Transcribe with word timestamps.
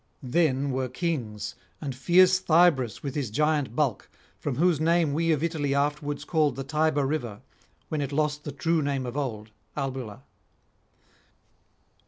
Then 0.23 0.71
were 0.71 0.89
kings, 0.89 1.53
[330 1.81 1.93
364]and 1.99 2.03
fierce 2.03 2.39
Thybris 2.39 3.03
with 3.03 3.13
his 3.13 3.29
giant 3.29 3.75
bulk, 3.75 4.09
from 4.39 4.55
whose 4.55 4.81
name 4.81 5.13
we 5.13 5.31
of 5.31 5.43
Italy 5.43 5.75
afterwards 5.75 6.25
called 6.25 6.55
the 6.55 6.63
Tiber 6.63 7.05
river, 7.05 7.41
when 7.89 8.01
it 8.01 8.11
lost 8.11 8.43
the 8.43 8.51
true 8.51 8.81
name 8.81 9.05
of 9.05 9.15
old, 9.15 9.51
Albula. 9.77 10.23